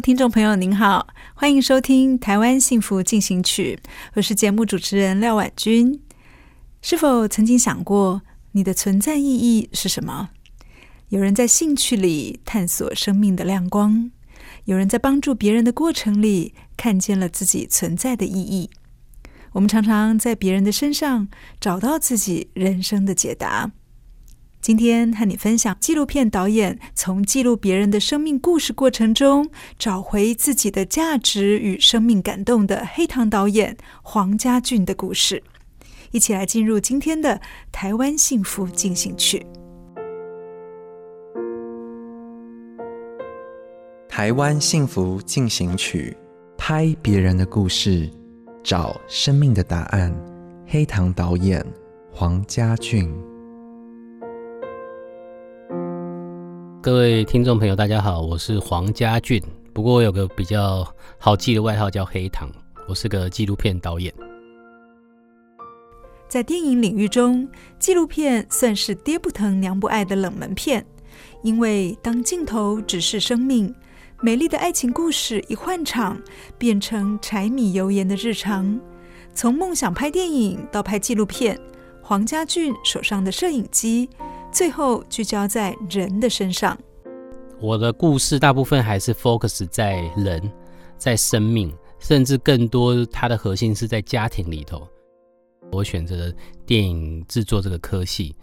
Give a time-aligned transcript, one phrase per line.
[0.00, 3.76] 听众朋友您好，欢迎收听《台湾幸福进行曲》，
[4.14, 6.00] 我是节目主持人廖婉君。
[6.80, 10.30] 是否曾经想过，你的存在意义是什么？
[11.08, 14.12] 有人在兴趣里探索生命的亮光，
[14.66, 18.70] 有人在帮助别人的过程里看见了自己存在的意义。
[19.52, 21.26] 我们常常在别人的身上
[21.60, 23.72] 找到自己人生的解答。
[24.60, 35.42] 今天和你分享纪录片导演从记录别人的生命故事过程中找回自己的价值与生命感动的黑糖导演黄家俊的故事。
[36.10, 39.46] 一起来进入今天的台湾幸福进行曲。
[44.08, 46.16] 台湾幸福进行曲，
[46.56, 48.10] 拍别人的故事，
[48.64, 50.14] 找生命的答案。
[50.66, 51.64] 黑糖导演
[52.10, 53.08] 黄家俊。
[56.80, 59.42] 各位听众朋友，大家好，我是黄家俊。
[59.74, 60.86] 不过我有个比较
[61.18, 62.48] 好记的外号叫黑糖，
[62.88, 64.14] 我是个纪录片导演。
[66.28, 67.48] 在电影领域中，
[67.80, 70.86] 纪录片算是爹不疼娘不爱的冷门片，
[71.42, 73.74] 因为当镜头直视生命，
[74.20, 76.16] 美丽的爱情故事一换场，
[76.56, 78.80] 变成柴米油盐的日常。
[79.34, 81.58] 从梦想拍电影到拍纪录片，
[82.00, 84.08] 黄家俊手上的摄影机，
[84.50, 86.76] 最后聚焦在人的身上。
[87.60, 90.50] 我的故事大部分还是 focus 在人，
[90.96, 94.86] 在生命，甚至更多它的核心是在家庭里头。
[95.70, 96.32] 我选择
[96.64, 98.34] 电影制作这个科系，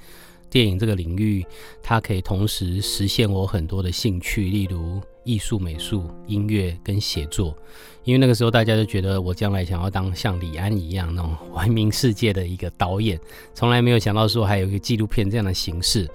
[0.49, 1.45] 电影这个领域，
[1.81, 7.55] 它可以同时实现我很多的兴趣，例如艺术、美术、音乐跟写作。
[8.03, 13.19] 因为那个时候大家都觉得我将来想要当像李安一样那种闻名世界的一个导演，
[13.53, 16.07] 从来没有想到说还有一个纪录片这样的形式。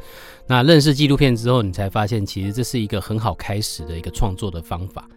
[0.46, 5.08] 那认识纪录片之后，你才发现其实这是一个很好开始的一个创作的方法。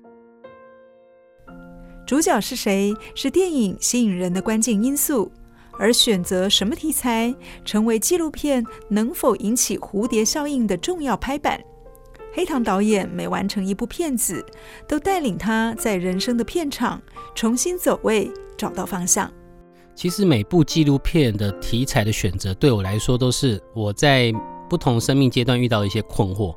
[2.05, 2.93] 主角是谁？
[3.15, 5.31] 是电影吸引人的关键因素。
[5.77, 7.33] 而选择什么题材，
[7.65, 11.63] 成为纪录片能否引起蝴蝶效应的重要拍板。
[12.33, 14.43] 黑糖导演每完成一部片子，
[14.87, 17.01] 都带领他在人生的片场
[17.35, 19.31] 重新走位，找到方向。
[19.93, 24.33] 其实每部纪录片的题材的选择，对我来说都是我在
[24.67, 26.55] 不同生命阶段遇到一些困惑，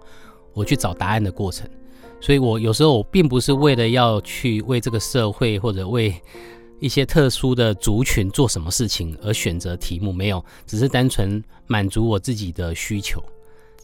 [0.55, 1.69] 我去找答案的过程。
[2.19, 6.15] 所以我有时候我并不是为了要去为这个社会或者为
[6.79, 13.23] 一些特殊的族群做什么事情而选择题目，没有，只是单纯满足我自己的需求。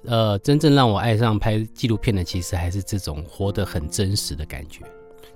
[0.05, 4.81] 呃，真正让我爱上拍纪录片的，其实还是这种活得很真实的感觉。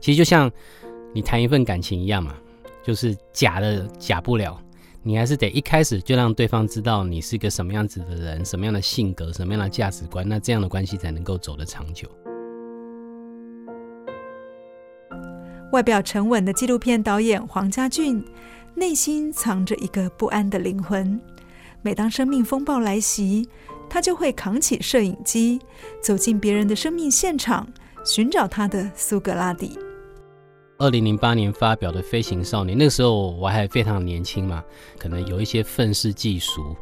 [0.01, 0.51] 其实就像
[1.15, 2.35] 你谈一份感情一样嘛，
[2.85, 4.61] 就是假的假不了，
[5.03, 12.09] 你还是得一开始就让对方知道你是一个什么样子的人，什么样的性格，什么样的价值观，那这样的关系才能够走得长久。
[15.77, 18.25] 外表沉稳的纪录片导演黄家俊，
[18.75, 21.21] 内心藏着一个不安的灵魂。
[21.83, 23.47] 每当生命风暴来袭，
[23.87, 25.61] 他就会扛起摄影机，
[26.01, 27.69] 走进别人的生命现场，
[28.07, 29.79] 寻找他的苏格拉底。
[30.79, 34.65] 二零零八年发表的《飞行少年》，那个时候我还非常年轻嘛，
[34.99, 36.75] 可能有一些愤世嫉俗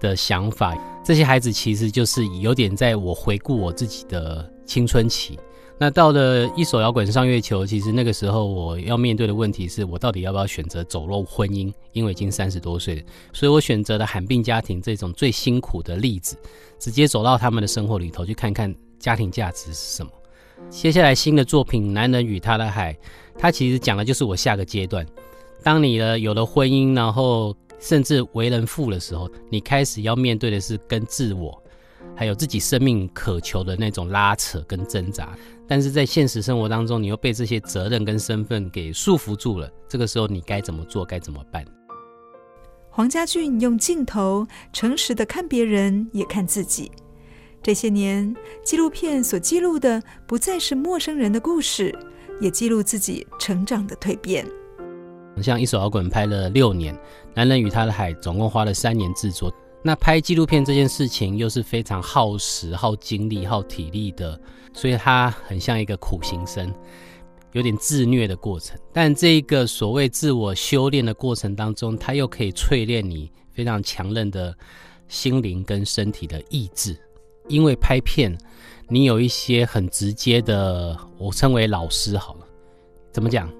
[0.00, 0.76] 的想法。
[1.04, 5.38] 这些孩子其实就是有点在我回顾我自己的青春期。
[5.82, 11.72] 那到了一手摇滚上月球，其实那个时候我要面对的问题是我到底要不要选择走入婚姻？
[11.92, 16.36] 因为已经三十多岁了，所以我选择了罕病家庭这种最辛苦的例子，
[16.78, 20.12] 直接走到他们的生活里头去看看家庭价值是什么。
[20.68, 22.92] 接下来新的作品《男人与他的海》，
[23.38, 25.06] 它其实讲的就是我下个阶段，
[25.62, 31.58] 当你呢有了婚姻，然后甚至为人父的时候，你开始要面对的是跟自我
[32.16, 35.36] 还有自己生命渴求的那种拉扯跟挣扎。
[35.66, 39.70] 但是在现实生活当中，你又被这些责任跟身份给束缚住了。
[39.88, 41.04] 这个时候，你该怎么做？
[41.04, 41.64] 该怎么办？
[42.90, 46.90] 黄家俊用镜头诚实的看别人，也看自己。
[47.62, 51.96] 这些年，纪录片所记录的不再是陌生人的故事，
[52.40, 54.44] 也记录自己成长的蜕变。
[55.40, 56.94] 像一首摇滚拍了六年，
[57.32, 59.54] 《男人与他的海》总共花了三年制作。
[59.82, 64.38] 那拍纪录片这件事情又是非常耗时、耗精力、耗体力的，
[64.74, 66.72] 所以它很像一个苦行僧，
[67.52, 68.78] 有点自虐的过程。
[68.92, 74.54] 但这个所谓自我修炼的过程当中，它又可以淬炼你非常强韧的
[75.08, 76.94] 心灵跟身体的意志。
[77.48, 78.36] 因为拍片，
[78.86, 82.46] 你有一些很直接的，我称为老师好了，
[83.12, 83.50] 怎么讲？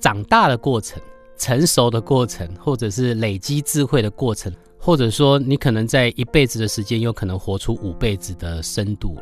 [0.00, 1.00] 长大的过程、
[1.36, 4.50] 成熟的过程，或者是累积智慧的过程。
[4.86, 9.18] 或者说，你可能在一辈子的时间，有可能活出五辈子的深度。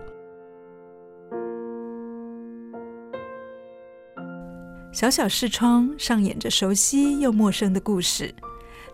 [4.92, 8.30] 小小视窗上演着熟悉又陌生的故事，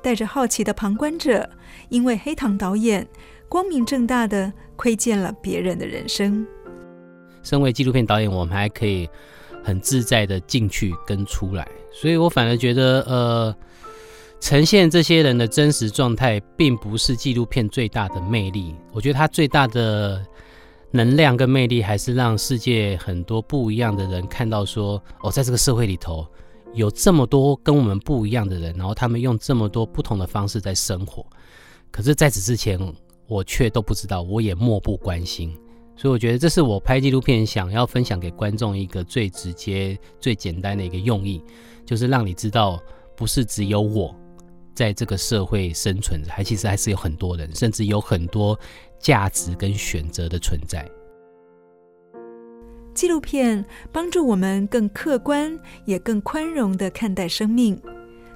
[0.00, 1.50] 带着好奇的旁观者，
[1.88, 3.04] 因为黑糖导演
[3.48, 6.46] 光明正大的窥见了别人的人生。
[7.42, 9.08] 身为纪录片导演，我们还可以
[9.64, 13.56] 很自在的进去跟出来，所以我反而觉得，呃。
[14.40, 18.74] 呈现这些人的真实状态，并不是纪录片最大的魅力。
[18.90, 20.24] 我觉得它最大的
[20.90, 26.26] 能量跟魅力，还是让世界很多不一样的人看到说，哦，在这个社会里头，
[26.72, 31.24] 有这么多跟我们不一样的人，然后他们用这么多不同的方式在生活。
[31.90, 32.80] 可是在此之前，
[33.28, 35.54] 我却都不知道，我也漠不关心。
[35.96, 41.42] 所以我觉得这是我拍纪录片想要分享给观众一个最直接、最简单的一个用意，
[41.84, 42.80] 就是让你知道，
[43.14, 44.16] 不是只有我。
[44.74, 48.58] 在这个社会生存着，还其实还是有很多人，甚至有很多
[48.98, 50.88] 价值跟选择的存在。
[52.92, 57.80] 纪录片帮助我们更客观，也更宽容的看待生命，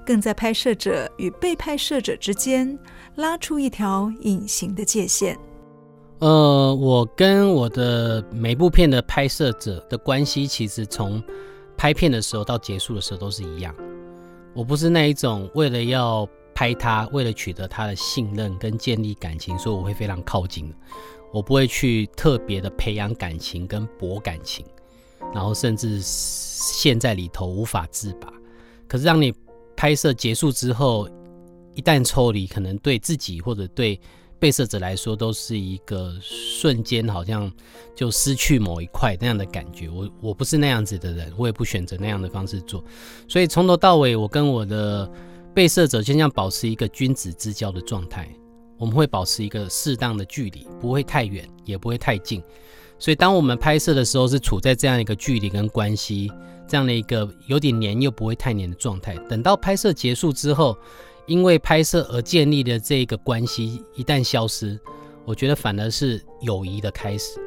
[0.07, 2.79] 更在拍摄者与被拍摄者之间
[3.17, 5.37] 拉出一条隐形的界限。
[6.21, 11.23] 呃，我跟我的每部片的拍摄者的关系，其实从
[11.77, 13.75] 拍片的时候到结束的时候都是一样。
[14.55, 20.73] 我不是那一种为了要拍他，为了取得他的信任跟建立感情，所以我会非常靠近。
[21.33, 24.65] 我不会去特别的培养感情跟博感情，
[25.35, 28.33] 然后甚至陷在里头无法自拔。
[28.87, 29.35] 可是让你
[29.77, 31.09] 拍摄结束之后，
[31.75, 34.00] 一旦抽离，可能对自己或者对
[34.44, 37.50] 被摄者来说都是一个瞬间，好像
[37.96, 39.88] 就失去某一块那样的感觉。
[39.88, 42.85] 我我不是那样子的人，我也不选择那样的方式做。
[43.26, 45.11] 所以从头到尾，我跟我的
[45.55, 48.29] 被摄者就像保持一个君子之交的状态。
[48.76, 52.43] 我们会保持一个适当的距离，不会太远，也不会太近。
[52.99, 56.31] 所以当我们拍摄的时候，是处在这样一个距离跟关系，
[56.69, 59.17] 这样的一个有点黏又不会太黏的状态。
[59.26, 60.76] 等到拍摄结束之后。
[61.26, 64.79] 因为拍摄而建立的这个关系一旦消失，
[65.25, 67.41] 我觉得反而是友谊的开始。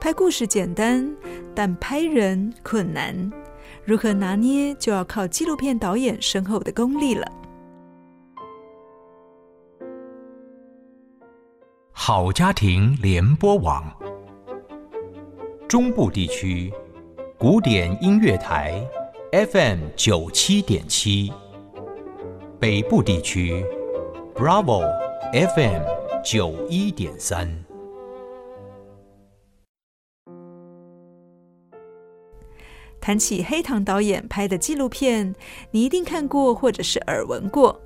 [0.00, 1.14] 拍故事简单，
[1.54, 3.30] 但拍人困难。
[3.84, 7.26] 如何拿捏，就要靠纪录片导演深厚的功力了。
[11.92, 13.84] 好家庭联播网，
[15.68, 16.72] 中部地区。
[17.44, 18.82] 古典音乐台
[19.30, 21.30] FM 九七点七，
[22.58, 23.62] 北部地区
[24.34, 24.80] Bravo
[25.54, 25.82] FM
[26.24, 27.46] 九一点三。
[32.98, 35.34] 谈起黑糖导演拍的纪录片，
[35.70, 37.78] 你一定看过或者是耳闻过。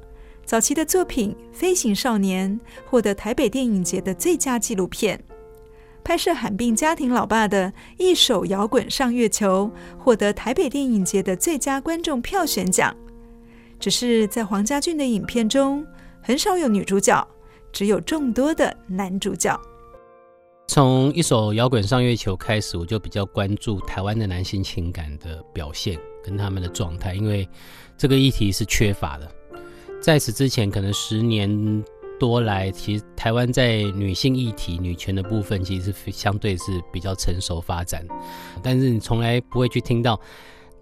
[0.44, 5.20] 早期的作品《飞行少年》获得台北电影节的最佳纪录片。
[6.08, 12.96] 拍摄罕病家庭老爸的一首摇滚上月球，获得台北电影节的最佳观众票选奖。
[13.78, 15.86] 只是在黄家俊的影片中，
[16.22, 17.28] 很少有女主角，
[17.70, 19.60] 只有众多的男主角。
[20.68, 27.46] 从一首摇滚上月球开始，我就比较关注台湾的男性情感的表现跟他们的状态，因为
[27.98, 29.30] 这个议题是缺乏的。
[30.00, 31.84] 在此之前，可能十年。
[32.18, 38.06] 多来，其实台湾在女性议题、女权的部分，其实是相对是比较成熟发展。
[38.62, 40.20] 但是你从来不会去听到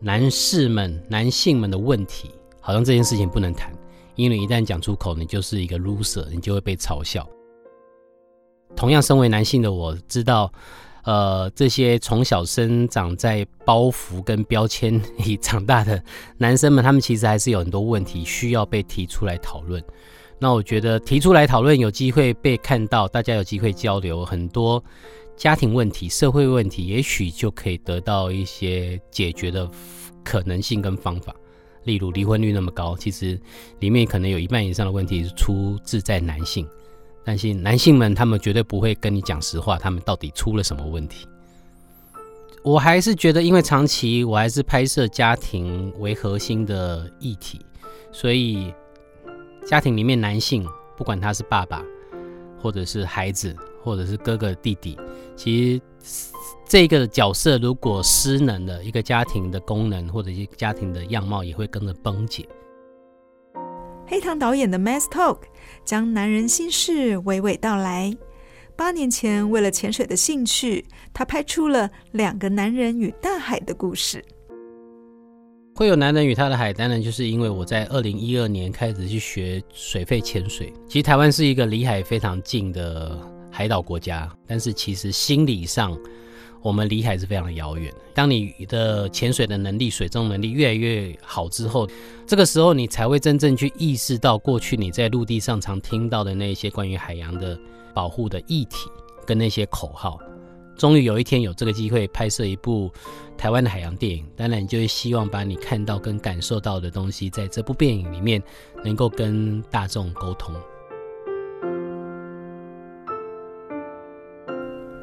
[0.01, 3.73] 男士们、男性们的问题，好像这件事情不能谈，
[4.15, 7.29] 因为你一旦讲出口，你就是一个 loser，你就会被嘲笑。
[8.75, 10.53] 同样，身为男性的我知道，
[11.05, 16.03] 呃，这些从小生长在包袱跟标签里长大的
[16.37, 19.83] 男生们，他们其实还是有很多问题需要被提出来讨论。
[20.39, 24.83] 那我觉得提出来讨论，有机会被看到，大家有机会交流，很多
[25.35, 29.67] 家庭问题、社会问题，也许就可以得到一些解决的
[30.23, 31.35] 可能性跟方法。
[31.85, 33.41] 例如离婚率那么高，其实
[33.79, 36.69] 里面可能有一半以上的问题是出自在男性，
[37.25, 41.27] 但是男性们他们绝对不会跟你讲实话，他们到底出了什么问题？
[42.63, 47.59] 我还是觉得，因为长期我还是拍摄家庭为核心的议题，
[48.13, 48.75] 所以。
[49.67, 50.65] 家庭里面，男性
[50.97, 51.85] 不管他是爸爸，
[52.57, 54.97] 或者是孩子，或者是哥哥弟弟，
[55.35, 55.83] 其实
[56.65, 62.49] 这个角色如果失能了，一个家庭的功能或者一个家庭的样貌也会跟着崩解。
[64.07, 65.39] 黑糖导演的《Mass Talk》
[65.85, 68.17] 将男人心事娓娓道来。
[68.77, 74.25] 八年前，为了潜水的兴趣，他拍出了两个男人与大海的故事。
[75.77, 80.73] 会有男人与他的海，当然就是因为我在二零一二年开始去学水肺潜水。
[80.89, 85.95] 其实台湾是一个离海非常近的海岛国家，但是其实心理上
[86.63, 87.93] 我们离海是非常遥远。
[88.15, 91.87] 当你的潜水的能力、水中能力越来越好之后，
[92.27, 97.59] 这个时候你才会真正去意识到过去你在陆地上常听到的那些关于海洋的
[97.93, 98.89] 保护的议题
[99.27, 100.19] 跟那些口号。
[100.77, 102.91] 终于有一天有这个机会拍摄一部
[103.37, 108.43] 台湾的海洋电影，当然就会希望把你看到跟感受到的东西，在这部电影里面
[108.85, 110.55] 能够跟大众沟通。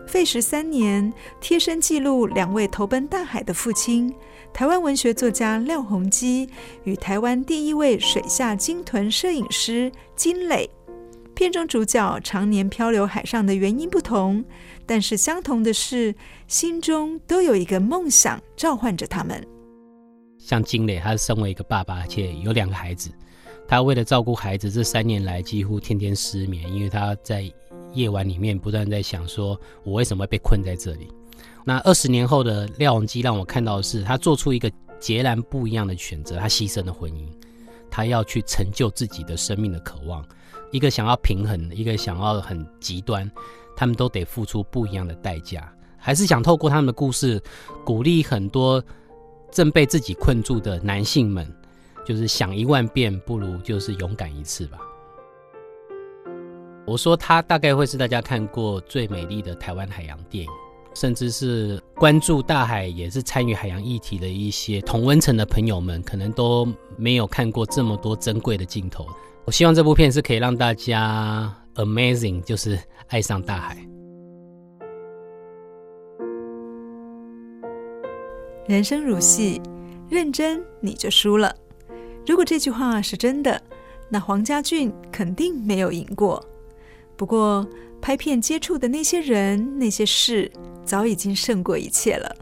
[0.08, 1.12] 费时三年，
[1.42, 4.14] 贴身记录两位投奔大海的父亲，
[4.54, 6.48] 台湾文学作家廖鸿基
[6.84, 10.70] 与台湾第一位水下鲸豚摄影师金磊。
[11.36, 14.44] 片中主角常年漂流海上的原因不同，
[14.86, 16.14] 但是相同的是，
[16.48, 19.46] 心中都有一个梦想召唤着他们。
[20.38, 23.10] 像金磊，他身为一个爸爸，而且有两个孩子，
[23.68, 27.52] 他为了照顾孩子，这三年来几乎天天失眠，因为他在
[27.94, 31.08] 夜晚里面不断在想：说我为什么会被困在这里？
[31.66, 37.26] 那二十年后的廖鸿基让我看到的是，他做出一个截然不一样的选择，他牺牲了婚姻，
[37.90, 40.24] 他要去成就自己的生命的渴望。
[40.74, 43.30] 一个想要平衡，一个想要很极端，
[43.76, 45.72] 他们都得付出不一样的代价。
[45.98, 47.40] 还是想透过他们的故事，
[47.86, 48.84] 鼓励很多
[49.52, 51.48] 正被自己困住的男性们，
[52.04, 54.80] 就是想一万遍不如就是勇敢一次吧。
[56.86, 60.52] 我说他大概会是大家看过最美丽的台湾海洋电影，
[60.96, 69.08] 甚至是关注大海也是参与海洋议题的一些同温层的朋友们，可能都没有看过这么多珍贵的镜头。
[69.46, 73.78] 我希望这部片是可以让大家 amazing，就是爱上大海。
[78.68, 79.62] 人生如戏，
[80.10, 81.54] 认真你就输了。
[82.26, 83.62] 如果这句话是真的，
[84.08, 86.42] 那黄家俊肯定没有赢过。
[87.18, 87.68] 不过，
[88.02, 90.50] 拍片接触的那些人、那些事，
[90.86, 92.34] 早已经胜过一切了。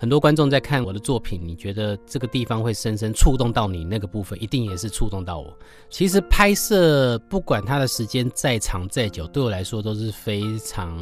[0.00, 5.54] 很多观众在看我的作品，你觉得这个地方会深深触动到你那个部分，一定也是触动到我。
[5.90, 10.98] 其实拍摄不管它的时间再长再久，对我来说都是非常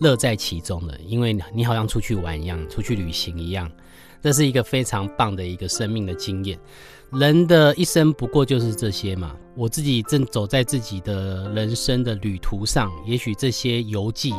[0.00, 3.72] 乐在其中的，因为你好像出去玩一样，出去旅行一样，
[4.20, 6.60] 这是一个非常棒的一个生命的经验。
[7.12, 14.34] 人的一生不过就是这些嘛，我自己正走在自己的人生的旅途上，也许这些游记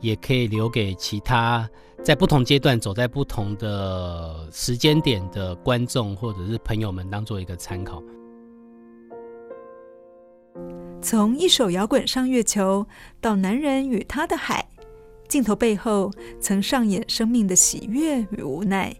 [0.00, 1.68] 也可以留给其他。
[2.04, 8.02] 在不同阶段走在不同的时间点的观众或者是朋友们，当做一个参考。
[11.00, 12.84] 从一首摇滚上月球
[13.20, 14.68] 到男人与他的海，
[15.28, 18.92] 镜头背后曾上演生命的喜悦与无奈。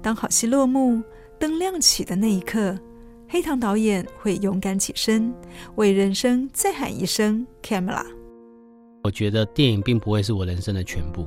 [0.00, 1.02] 当好戏落幕，
[1.38, 2.78] 灯亮起的那一刻，
[3.28, 5.30] 黑糖导演会勇敢起身，
[5.74, 8.02] 为人生再喊一声 “camera”。
[9.04, 11.26] 我觉得电影并不会是我人生的全部。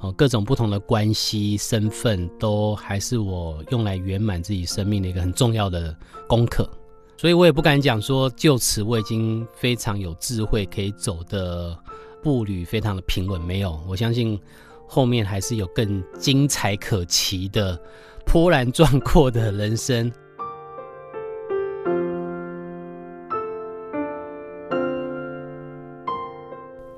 [0.00, 5.94] 哦，各种不同的关系、身份，都还是我用来圆满自己生命的一个很重要的
[6.28, 6.70] 功课。
[7.16, 11.76] 所以我也不敢讲说，就此我已经非常有智慧，可以走的
[12.22, 13.40] 步履非常的平稳。
[13.40, 14.40] 没有，我相信
[14.86, 17.76] 后面还是有更精彩可期的、
[18.24, 20.12] 波澜壮阔的人生。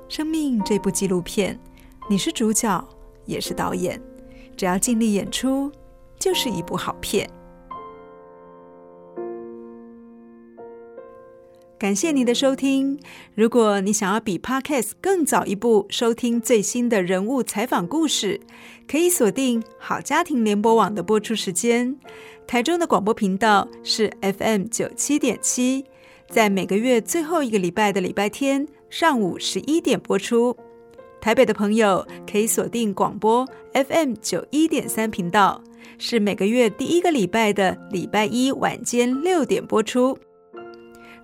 [0.07, 1.59] 生命这部纪录片。
[2.11, 2.85] 你是主角，
[3.25, 3.97] 也是导演，
[4.57, 5.71] 只要尽力演出，
[6.19, 7.25] 就是一部好片。
[11.79, 12.99] 感谢你的收听。
[13.33, 18.41] 如果你想要比 Podcast 更早一步收听最新的人物采访故事，
[18.89, 21.97] 可以锁定好家庭联播网的播出时间。
[22.45, 25.85] 台中的广播频道是 FM 九七点七。
[26.27, 30.57] 在每个月最后一个礼拜的礼拜天上午十一点播出。
[31.21, 35.61] 台北的朋友可以锁定广播 FM 九一点三频道，
[35.99, 40.17] 是每个月第一个礼拜的礼拜一晚间六点播出。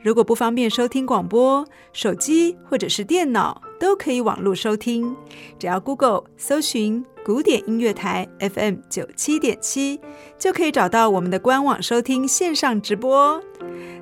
[0.04, 5.14] 如果不方便收听广播，手机或者是电脑都可以网络收听，
[5.58, 10.00] 只要 Google 搜寻古典音乐台 FM 九七点七，
[10.38, 13.42] 就可以找到我们的官网收听线上直播。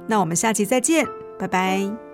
[0.07, 1.07] 那我们下期再见，
[1.39, 2.04] 拜拜。